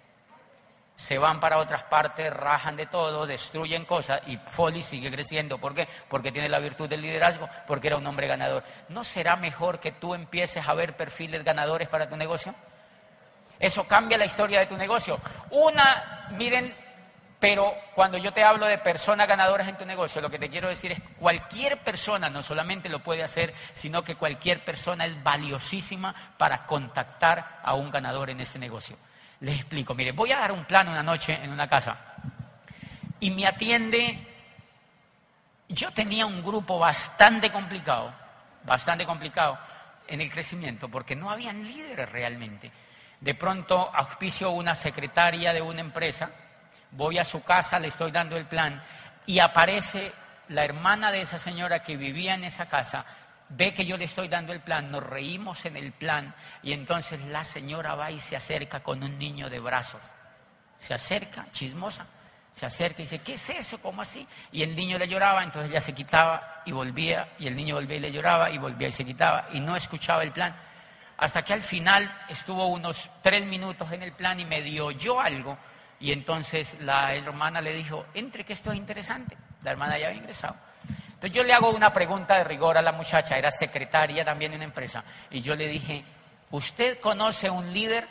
[0.96, 5.56] Se van para otras partes, rajan de todo, destruyen cosas y Foley sigue creciendo.
[5.56, 5.88] ¿Por qué?
[6.10, 8.64] Porque tiene la virtud del liderazgo, porque era un hombre ganador.
[8.90, 12.54] ¿No será mejor que tú empieces a ver perfiles ganadores para tu negocio?
[13.58, 15.18] Eso cambia la historia de tu negocio.
[15.50, 16.74] Una, miren,
[17.44, 20.68] pero cuando yo te hablo de personas ganadoras en tu negocio, lo que te quiero
[20.68, 26.14] decir es cualquier persona no solamente lo puede hacer, sino que cualquier persona es valiosísima
[26.38, 28.96] para contactar a un ganador en ese negocio.
[29.40, 32.14] Les explico, mire, voy a dar un plano una noche en una casa
[33.20, 34.18] y me atiende,
[35.68, 38.14] yo tenía un grupo bastante complicado,
[38.64, 39.58] bastante complicado
[40.06, 42.72] en el crecimiento, porque no habían líderes realmente.
[43.24, 46.28] De pronto auspicio una secretaria de una empresa,
[46.90, 48.82] voy a su casa, le estoy dando el plan
[49.24, 50.12] y aparece
[50.48, 53.06] la hermana de esa señora que vivía en esa casa,
[53.48, 57.18] ve que yo le estoy dando el plan, nos reímos en el plan y entonces
[57.28, 60.02] la señora va y se acerca con un niño de brazos.
[60.78, 62.04] Se acerca, chismosa,
[62.52, 63.80] se acerca y dice, ¿qué es eso?
[63.80, 64.28] ¿Cómo así?
[64.52, 67.96] Y el niño le lloraba, entonces ella se quitaba y volvía, y el niño volvía
[67.96, 70.54] y le lloraba, y volvía y se quitaba, y no escuchaba el plan
[71.16, 75.20] hasta que al final estuvo unos tres minutos en el plan y me dio yo
[75.20, 75.56] algo.
[76.00, 79.36] Y entonces la hermana le dijo, entre que esto es interesante.
[79.62, 80.56] La hermana ya había ingresado.
[81.14, 84.56] Entonces yo le hago una pregunta de rigor a la muchacha, era secretaria también de
[84.56, 85.04] una empresa.
[85.30, 86.04] Y yo le dije,
[86.50, 88.06] ¿usted conoce un líder?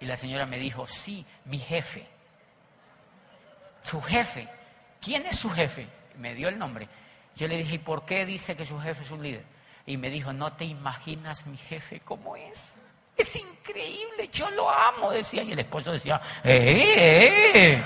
[0.00, 2.06] Y la señora me dijo, sí, mi jefe.
[3.82, 4.48] ¿Su jefe?
[5.00, 5.86] ¿Quién es su jefe?
[6.18, 6.88] Me dio el nombre.
[7.36, 9.53] Yo le dije, ¿y por qué dice que su jefe es un líder?
[9.86, 12.80] Y me dijo, no te imaginas mi jefe cómo es.
[13.16, 15.42] Es increíble, yo lo amo, decía.
[15.42, 16.84] Y el esposo decía, ¡eh!
[16.96, 17.82] eh, eh".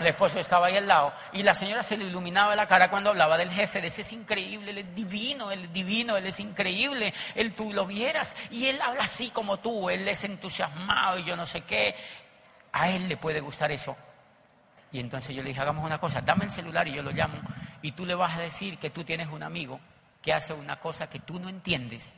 [0.00, 3.10] el esposo estaba ahí al lado, y la señora se le iluminaba la cara cuando
[3.10, 7.12] hablaba del jefe, decía, es increíble, él es divino, él es divino, él es increíble,
[7.34, 11.36] él tú lo vieras, y él habla así como tú, él es entusiasmado y yo
[11.36, 11.96] no sé qué,
[12.72, 13.96] a él le puede gustar eso.
[14.92, 17.38] Y entonces yo le dije, hagamos una cosa, dame el celular y yo lo llamo,
[17.82, 19.80] y tú le vas a decir que tú tienes un amigo
[20.28, 22.10] que hace una cosa que tú no entiendes,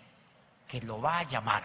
[0.67, 1.63] que lo va a llamar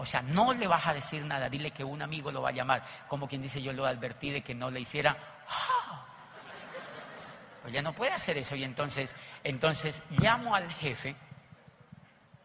[0.00, 2.52] o sea, no le vas a decir nada, dile que un amigo lo va a
[2.52, 2.82] llamar.
[3.06, 5.14] Como quien dice, yo lo advertí de que no le hiciera.
[5.46, 6.06] ¡Ah!
[7.60, 8.56] Pues ya no puede hacer eso.
[8.56, 11.14] Y entonces, entonces llamo al jefe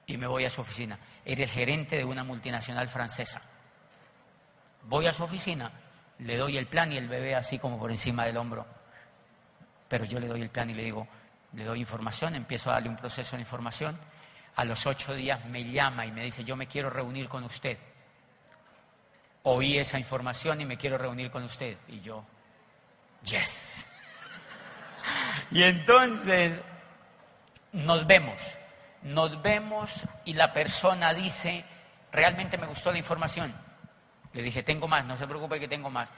[0.06, 1.00] y me voy a su oficina.
[1.24, 3.42] Era el gerente de una multinacional francesa.
[4.84, 5.72] Voy a su oficina,
[6.20, 8.66] le doy el plan y el bebé así como por encima del hombro.
[9.88, 11.08] Pero yo le doy el plan y le digo,
[11.56, 13.98] le doy información, empiezo a darle un proceso de información
[14.56, 17.78] a los ocho días me llama y me dice, yo me quiero reunir con usted.
[19.44, 21.78] Oí esa información y me quiero reunir con usted.
[21.90, 22.26] Y yo,
[23.24, 23.88] yes.
[25.52, 26.62] y entonces
[27.74, 28.58] nos vemos,
[29.04, 31.66] nos vemos y la persona dice,
[32.12, 33.54] realmente me gustó la información.
[34.34, 36.12] Le dije, tengo más, no se preocupe que tengo más.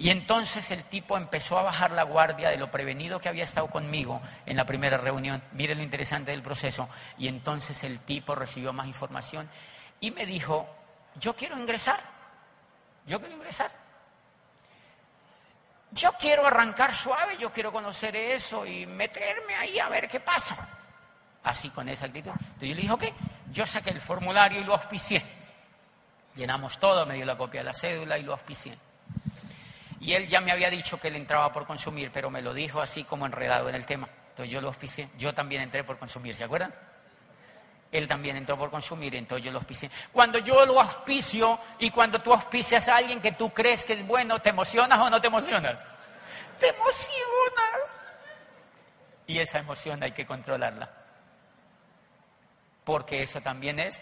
[0.00, 3.66] Y entonces el tipo empezó a bajar la guardia de lo prevenido que había estado
[3.66, 5.42] conmigo en la primera reunión.
[5.52, 6.88] Mire lo interesante del proceso.
[7.18, 9.46] Y entonces el tipo recibió más información
[10.00, 10.66] y me dijo,
[11.16, 12.00] yo quiero ingresar,
[13.04, 13.70] yo quiero ingresar.
[15.90, 20.66] Yo quiero arrancar suave, yo quiero conocer eso y meterme ahí a ver qué pasa.
[21.42, 22.30] Así con esa actitud.
[22.30, 23.04] Entonces yo le dije, ok,
[23.52, 25.22] yo saqué el formulario y lo auspicié.
[26.36, 28.78] Llenamos todo, me dio la copia de la cédula y lo auspicié.
[30.00, 32.80] Y él ya me había dicho que él entraba por consumir, pero me lo dijo
[32.80, 34.08] así como enredado en el tema.
[34.30, 35.08] Entonces yo lo auspicié.
[35.18, 36.74] Yo también entré por consumir, ¿se acuerdan?
[37.92, 39.90] Él también entró por consumir, entonces yo lo auspicié.
[40.12, 44.06] Cuando yo lo auspicio y cuando tú auspicias a alguien que tú crees que es
[44.06, 45.84] bueno, ¿te emocionas o no te emocionas?
[46.58, 47.98] ¡Te emocionas!
[49.26, 50.90] Y esa emoción hay que controlarla.
[52.84, 54.00] Porque eso también es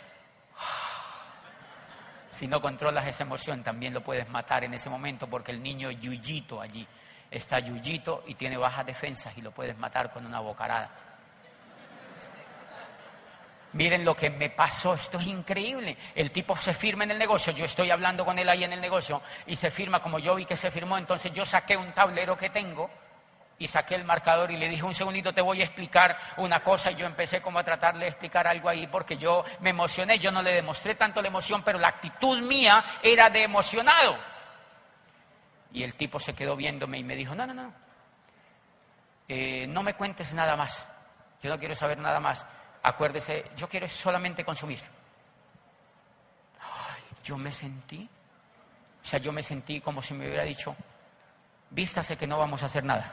[2.31, 5.91] si no controlas esa emoción, también lo puedes matar en ese momento porque el niño
[5.91, 6.87] yuyito allí
[7.31, 10.91] está yuyito y tiene bajas defensas y lo puedes matar con una bocarada.
[13.75, 15.97] Miren lo que me pasó, esto es increíble.
[16.14, 18.81] El tipo se firma en el negocio, yo estoy hablando con él ahí en el
[18.81, 22.37] negocio y se firma como yo vi que se firmó, entonces yo saqué un tablero
[22.37, 22.91] que tengo
[23.59, 26.92] y saqué el marcador y le dije, un segundito, te voy a explicar una cosa.
[26.92, 30.31] Y yo empecé como a tratarle de explicar algo ahí porque yo me emocioné, yo
[30.31, 34.16] no le demostré tanto la emoción, pero la actitud mía era de emocionado.
[35.73, 37.73] Y el tipo se quedó viéndome y me dijo, no, no, no,
[39.27, 40.88] eh, no me cuentes nada más,
[41.42, 42.47] yo no quiero saber nada más.
[42.83, 44.79] Acuérdese, yo quiero solamente consumir.
[46.61, 48.09] Ay, yo me sentí,
[49.03, 50.75] o sea, yo me sentí como si me hubiera dicho,
[51.71, 53.12] vístase que no vamos a hacer nada.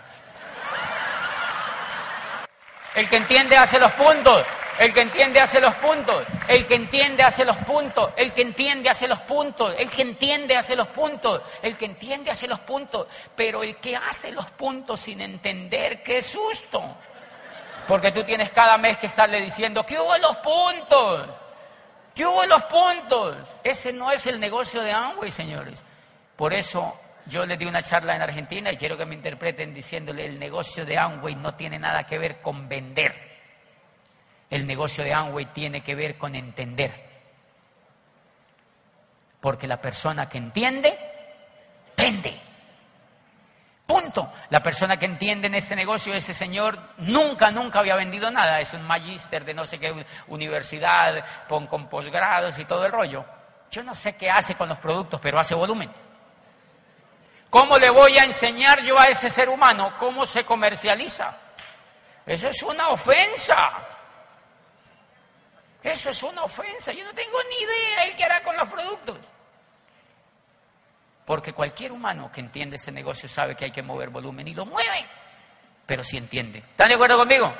[2.95, 4.45] El que entiende hace los puntos.
[4.79, 6.25] El que entiende hace los puntos.
[6.47, 8.11] El que entiende hace los puntos.
[8.15, 9.75] El que entiende hace los puntos.
[9.77, 11.41] El que entiende hace los puntos.
[11.61, 13.07] El que entiende hace los puntos.
[13.35, 16.83] Pero el que hace los puntos sin entender, qué susto.
[17.87, 21.27] Porque tú tienes cada mes que estarle diciendo, ¿qué hubo los puntos?
[22.13, 23.35] ¿Qué hubo los puntos?
[23.63, 25.83] Ese no es el negocio de Amway, señores.
[26.35, 30.25] Por eso yo le di una charla en Argentina y quiero que me interpreten diciéndole
[30.25, 33.35] el negocio de Amway no tiene nada que ver con vender.
[34.49, 36.91] El negocio de Amway tiene que ver con entender.
[39.41, 40.95] Porque la persona que entiende,
[41.97, 42.39] vende.
[43.87, 44.31] Punto.
[44.49, 48.59] La persona que entiende en este negocio, ese señor nunca, nunca había vendido nada.
[48.59, 53.25] Es un magíster de no sé qué universidad, con, con posgrados y todo el rollo.
[53.71, 55.91] Yo no sé qué hace con los productos, pero hace volumen.
[57.55, 61.37] ¿Cómo le voy a enseñar yo a ese ser humano cómo se comercializa?
[62.25, 63.71] Eso es una ofensa.
[65.81, 66.91] Eso es una ofensa.
[66.91, 69.19] Yo no tengo ni idea él qué hará con los productos.
[71.23, 74.65] Porque cualquier humano que entiende ese negocio sabe que hay que mover volumen y lo
[74.65, 75.05] mueve.
[75.85, 76.59] Pero si entiende.
[76.59, 77.55] ¿Están de acuerdo conmigo?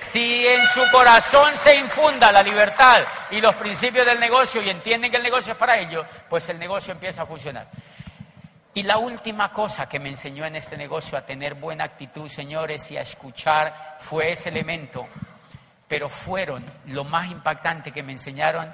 [0.00, 5.12] Si en su corazón se infunda la libertad y los principios del negocio y entienden
[5.12, 7.68] que el negocio es para ellos, pues el negocio empieza a funcionar.
[8.74, 12.90] Y la última cosa que me enseñó en este negocio a tener buena actitud, señores,
[12.90, 15.06] y a escuchar fue ese elemento.
[15.86, 18.72] Pero fueron lo más impactante que me enseñaron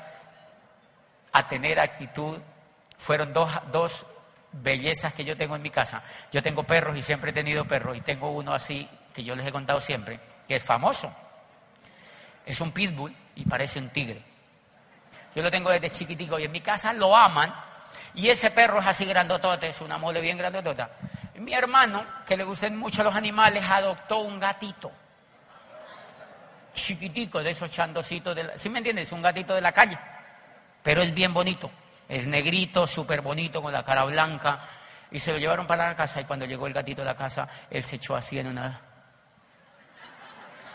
[1.33, 2.39] a tener actitud,
[2.97, 4.07] fueron dos, dos
[4.53, 6.03] bellezas que yo tengo en mi casa.
[6.31, 9.47] Yo tengo perros y siempre he tenido perros y tengo uno así que yo les
[9.47, 11.13] he contado siempre, que es famoso.
[12.47, 14.23] Es un pitbull y parece un tigre.
[15.35, 17.53] Yo lo tengo desde chiquitico y en mi casa lo aman
[18.15, 20.91] y ese perro es así grandotote, es una mole bien grandotota.
[21.37, 24.91] Mi hermano, que le gustan mucho los animales, adoptó un gatito.
[26.73, 28.35] Chiquitico, de esos chandositos.
[28.35, 28.59] De la...
[28.59, 29.13] ¿Sí me entiendes?
[29.13, 29.99] Un gatito de la calle.
[30.83, 31.71] Pero es bien bonito.
[32.09, 34.59] Es negrito, súper bonito, con la cara blanca.
[35.11, 37.49] Y se lo llevaron para la casa y cuando llegó el gatito a la casa,
[37.71, 38.81] él se echó así en una...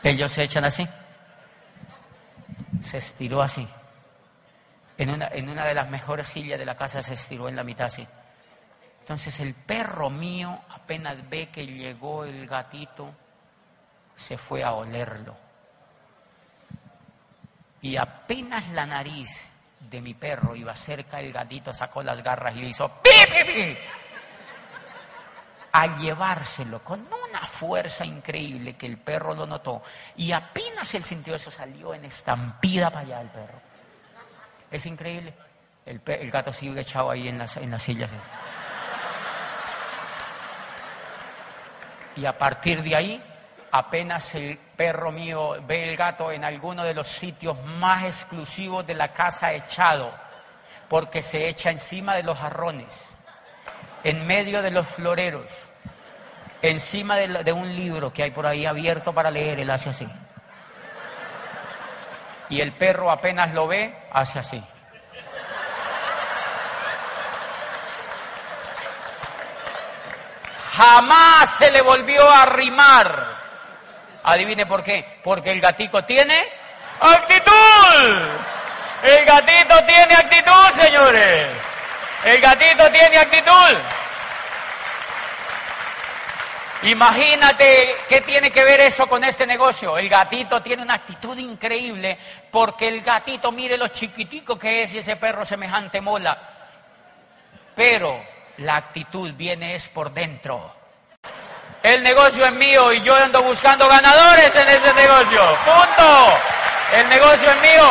[0.02, 0.88] Ellos se echan así.
[2.82, 3.68] Se estiró así.
[4.98, 8.08] En una, de las mejores sillas de la casa se estiró en la mitad así.
[9.00, 13.12] Entonces el perro mío apenas ve que llegó el gatito,
[14.16, 15.36] se fue a olerlo.
[17.82, 22.62] Y apenas la nariz de mi perro iba cerca, el gatito sacó las garras y
[22.62, 23.78] le hizo pi, pi, pi
[25.74, 29.82] a llevárselo con una fuerza increíble que el perro lo notó.
[30.16, 33.60] Y apenas él sintió eso, salió en estampida para allá el perro.
[34.74, 35.34] Es increíble.
[35.86, 36.02] El,
[36.32, 38.10] gato sigue echado ahí en las, en las sillas.
[42.16, 43.24] Y a partir de ahí,
[43.72, 48.96] apenas el perro mío ve el gato en alguno de los sitios más exclusivos de
[48.96, 50.12] la casa echado,
[50.90, 53.14] porque se echa encima de los jarrones
[54.04, 55.66] en medio de los floreros,
[56.62, 60.08] encima de, un libro que hay por ahí abierto para leer, él hace así.
[62.50, 64.64] Y el perro apenas lo ve, hace así.
[70.76, 73.26] Jamás se le volvió a arrimar.
[74.24, 75.20] Adivine por qué.
[75.24, 76.38] Porque el gatito tiene
[77.00, 78.30] actitud.
[79.04, 81.48] El gatito tiene actitud, señores.
[82.24, 83.78] El gatito tiene actitud.
[86.84, 89.98] Imagínate qué tiene que ver eso con este negocio.
[89.98, 92.18] El gatito tiene una actitud increíble
[92.52, 96.38] porque el gatito mire lo chiquitico que es y ese perro semejante mola.
[97.76, 98.22] Pero
[98.58, 100.76] la actitud viene es por dentro.
[101.82, 105.42] El negocio es mío y yo ando buscando ganadores en ese negocio.
[105.66, 106.38] Punto.
[106.98, 107.90] El negocio es mío.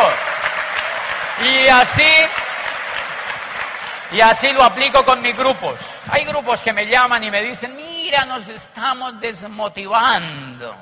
[1.41, 2.11] Y así
[4.11, 5.92] y así lo aplico con mis grupos.
[6.09, 10.75] Hay grupos que me llaman y me dicen, mira, nos estamos desmotivando.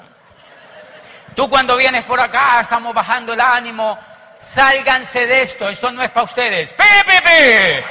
[1.35, 3.97] Tú cuando vienes por acá, estamos bajando el ánimo,
[4.39, 6.73] sálganse de esto, esto no es para ustedes.
[6.73, 7.85] ¡Pi, pi, pi!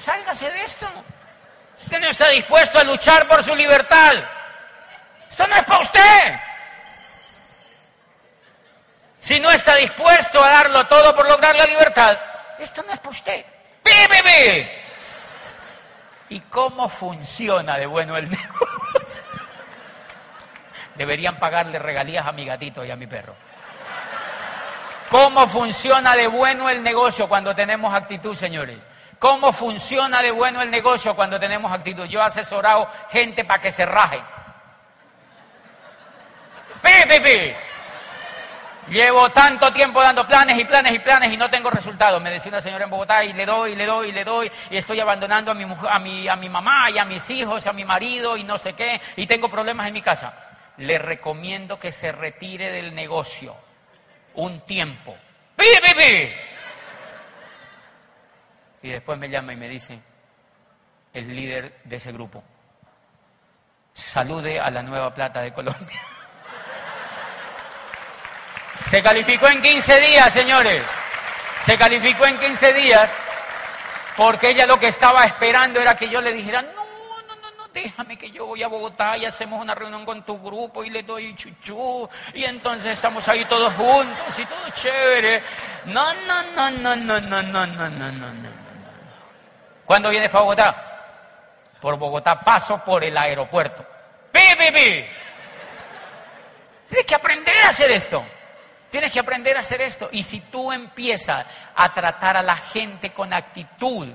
[0.00, 0.86] Sálgase de esto.
[1.78, 4.14] Usted no está dispuesto a luchar por su libertad.
[5.28, 6.40] Esto no es para usted.
[9.18, 12.18] Si no está dispuesto a darlo todo por lograr la libertad,
[12.62, 13.44] esto no es para usted.
[13.82, 13.90] ¡Pi,
[16.30, 19.28] y cómo funciona de bueno el negocio?
[20.94, 23.34] Deberían pagarle regalías a mi gatito y a mi perro.
[25.08, 28.86] ¿Cómo funciona de bueno el negocio cuando tenemos actitud, señores?
[29.18, 32.06] ¿Cómo funciona de bueno el negocio cuando tenemos actitud?
[32.06, 34.22] Yo he asesorado gente para que se raje.
[36.80, 37.54] ¡Pi, pi,
[38.90, 42.20] Llevo tanto tiempo dando planes y planes y planes y no tengo resultados.
[42.20, 44.50] Me decía una señora en Bogotá y le doy, y le doy, y le doy
[44.68, 47.72] y estoy abandonando a mi, a, mi, a mi mamá y a mis hijos, a
[47.72, 50.34] mi marido y no sé qué y tengo problemas en mi casa.
[50.78, 53.56] Le recomiendo que se retire del negocio
[54.34, 55.16] un tiempo.
[55.54, 56.32] ¡Pi, pi, pi!
[58.82, 60.00] Y después me llama y me dice
[61.12, 62.42] el líder de ese grupo,
[63.94, 66.00] salude a la nueva plata de Colombia.
[68.84, 70.82] Se calificó en 15 días, señores.
[71.60, 73.10] Se calificó en 15 días
[74.16, 77.68] porque ella lo que estaba esperando era que yo le dijera, no, no, no, no,
[77.72, 81.02] déjame que yo voy a Bogotá y hacemos una reunión con tu grupo y le
[81.02, 85.42] doy chuchú y entonces estamos ahí todos juntos y todo chévere.
[85.86, 88.48] No, no, no, no, no, no, no, no, no, no, no.
[89.84, 90.86] ¿Cuándo vienes para Bogotá?
[91.80, 93.84] Por Bogotá paso por el aeropuerto.
[94.32, 95.06] ¡Pi, pi, pi!
[96.88, 98.24] Tienes que aprender a hacer esto.
[98.90, 100.08] Tienes que aprender a hacer esto.
[100.12, 104.08] Y si tú empiezas a tratar a la gente con actitud,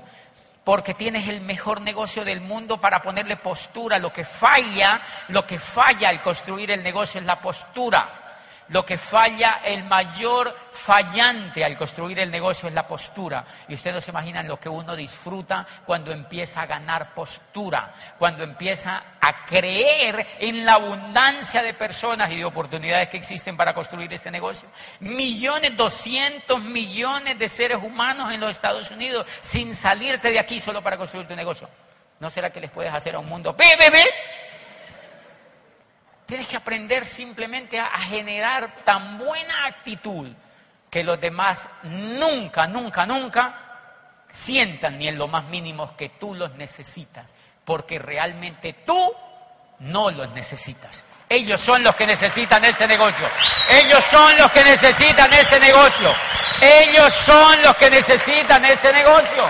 [0.64, 5.58] porque tienes el mejor negocio del mundo para ponerle postura, lo que falla, lo que
[5.58, 8.25] falla al construir el negocio es la postura.
[8.68, 13.44] Lo que falla, el mayor fallante al construir el negocio es la postura.
[13.68, 18.42] Y ustedes no se imaginan lo que uno disfruta cuando empieza a ganar postura, cuando
[18.42, 24.12] empieza a creer en la abundancia de personas y de oportunidades que existen para construir
[24.12, 24.68] este negocio.
[25.00, 30.82] Millones, doscientos millones de seres humanos en los Estados Unidos sin salirte de aquí solo
[30.82, 31.68] para construir tu negocio.
[32.18, 34.04] ¿No será que les puedes hacer a un mundo bebé?
[36.26, 40.28] Tienes que aprender simplemente a, generar tan buena actitud
[40.90, 43.54] que los demás nunca, nunca, nunca
[44.28, 48.98] sientan ni en lo más mínimo que tú los necesitas, porque realmente tú
[49.78, 51.04] no los necesitas.
[51.28, 53.26] Ellos son los que necesitan este negocio.
[53.70, 56.12] Ellos son los que necesitan este negocio.
[56.60, 59.44] Ellos son los que necesitan este negocio.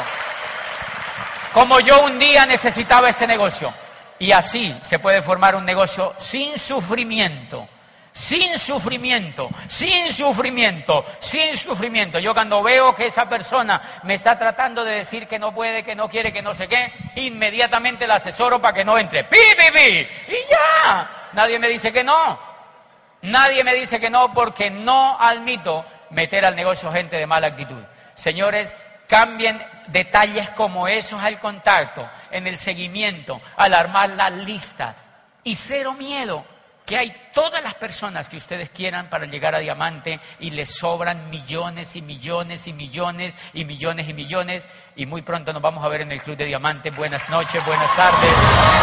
[1.53, 3.73] Como yo un día necesitaba este negocio.
[4.19, 7.69] Y así se puede formar un negocio sin sufrimiento
[8.17, 12.19] sin sufrimiento, sin sufrimiento, sin sufrimiento.
[12.19, 15.95] Yo cuando veo que esa persona me está tratando de decir que no puede, que
[15.95, 19.25] no quiere, que no sé qué, inmediatamente la asesoro para que no entre.
[19.25, 20.09] ¡Pi, pi, pi!
[20.33, 21.29] Y ya.
[21.35, 22.39] Nadie me dice que no.
[23.21, 27.83] Nadie me dice que no porque no admito meter al negocio gente de mala actitud.
[28.15, 28.75] Señores,
[29.09, 34.95] cambien detalles como esos al contacto, en el seguimiento, al armar la lista.
[35.45, 36.45] Y cero miedo
[36.87, 41.29] que hay todas las personas que ustedes quieran para llegar a diamante y les sobran
[41.31, 45.89] millones y millones y millones y millones y millones y muy pronto nos vamos a
[45.89, 46.91] ver en el Club de Diamante.
[46.91, 48.31] Buenas noches, buenas tardes.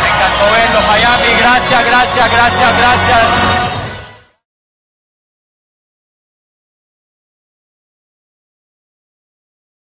[0.02, 1.40] Me encantó verlos, Miami.
[1.40, 3.93] Gracias, gracias, gracias, gracias.